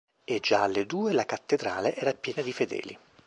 [0.23, 2.97] E già alle due la Cattedrale era piena di fedeli.